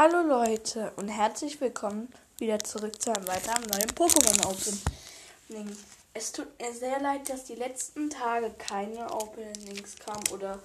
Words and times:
Hallo 0.00 0.20
Leute 0.20 0.92
und 0.94 1.08
herzlich 1.08 1.60
willkommen 1.60 2.06
wieder 2.38 2.60
zurück 2.60 3.02
zu 3.02 3.12
einem 3.12 3.26
weiteren 3.26 3.64
neuen 3.64 3.90
Pokémon 3.96 4.46
Opening. 4.46 5.76
Es 6.14 6.30
tut 6.30 6.46
mir 6.60 6.72
sehr 6.72 7.00
leid, 7.00 7.28
dass 7.28 7.46
die 7.46 7.56
letzten 7.56 8.08
Tage 8.08 8.52
keine 8.58 9.12
Openings 9.12 9.96
kamen 9.96 10.22
oder 10.32 10.60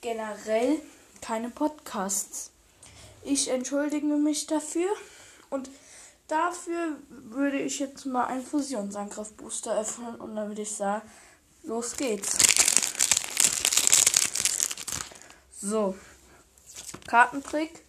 generell 0.00 0.82
keine 1.20 1.50
Podcasts. 1.50 2.50
Ich 3.22 3.46
entschuldige 3.46 4.06
mich 4.06 4.48
dafür 4.48 4.90
und 5.48 5.70
dafür 6.26 6.96
würde 7.10 7.60
ich 7.60 7.78
jetzt 7.78 8.06
mal 8.06 8.24
einen 8.24 8.44
Fusionsangriff 8.44 9.34
Booster 9.34 9.78
öffnen 9.78 10.16
und 10.16 10.34
dann 10.34 10.48
würde 10.48 10.62
ich 10.62 10.72
sagen, 10.72 11.08
los 11.62 11.96
geht's. 11.96 12.38
So. 15.60 15.94
Kartentrick. 17.06 17.84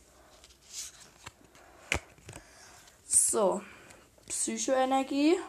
So. 3.33 3.63
Psychoenergie. 4.29 5.39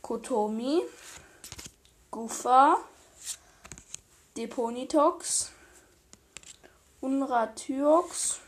Kotomi. 0.00 0.80
Gufa. 2.10 2.78
Deponitox. 4.34 5.50
Unratyox. 7.02 8.40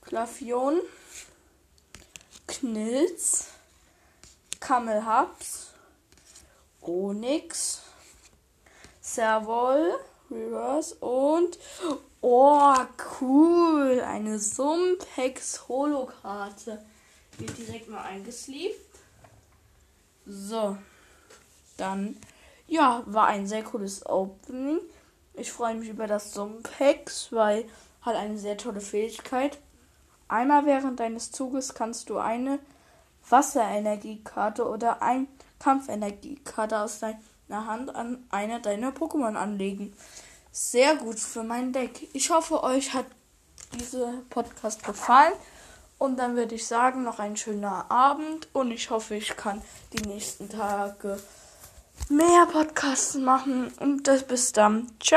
Klavion. 0.00 0.80
Knilz. 2.46 3.48
Kamelhaps. 4.58 5.74
Onyx. 6.80 7.82
Servol. 9.02 9.92
Reverse 10.30 10.94
und 11.00 11.58
oh, 12.22 12.76
cool, 13.20 14.00
eine 14.00 14.38
Sumpex 14.38 15.68
Holokarte. 15.68 16.78
Wird 17.38 17.56
direkt 17.58 17.88
mal 17.88 18.02
eingesleeved. 18.02 18.76
So, 20.26 20.76
dann 21.76 22.16
ja, 22.66 23.02
war 23.06 23.26
ein 23.26 23.46
sehr 23.46 23.64
cooles 23.64 24.04
Opening. 24.06 24.78
Ich 25.34 25.50
freue 25.50 25.74
mich 25.74 25.88
über 25.88 26.06
das 26.06 26.32
Sumpex, 26.32 27.32
weil 27.32 27.64
hat 28.02 28.16
eine 28.16 28.38
sehr 28.38 28.56
tolle 28.56 28.80
Fähigkeit. 28.80 29.58
Einmal 30.28 30.66
während 30.66 31.00
deines 31.00 31.32
Zuges 31.32 31.74
kannst 31.74 32.10
du 32.10 32.18
eine 32.18 32.58
Wasserenergiekarte 33.28 34.66
oder 34.68 35.02
ein 35.02 35.26
Kampfenergiekarte 35.58 36.78
aus 36.78 37.00
deinem 37.00 37.18
einer 37.50 37.66
Hand 37.66 37.94
an 37.94 38.24
einer 38.30 38.60
deiner 38.60 38.90
Pokémon 38.92 39.34
anlegen. 39.34 39.92
Sehr 40.52 40.96
gut 40.96 41.18
für 41.18 41.42
mein 41.42 41.72
Deck. 41.72 42.08
Ich 42.12 42.30
hoffe, 42.30 42.62
euch 42.62 42.94
hat 42.94 43.06
dieser 43.78 44.12
Podcast 44.30 44.82
gefallen. 44.84 45.32
Und 46.00 46.18
dann 46.18 46.34
würde 46.34 46.54
ich 46.54 46.66
sagen, 46.66 47.04
noch 47.04 47.18
ein 47.18 47.36
schöner 47.36 47.90
Abend. 47.90 48.48
Und 48.54 48.70
ich 48.70 48.88
hoffe, 48.88 49.16
ich 49.16 49.36
kann 49.36 49.60
die 49.92 50.08
nächsten 50.08 50.48
Tage 50.48 51.20
mehr 52.08 52.46
Podcasts 52.50 53.16
machen. 53.16 53.70
Und 53.80 54.08
das 54.08 54.22
bis 54.22 54.52
dann. 54.52 54.86
Ciao. 54.98 55.08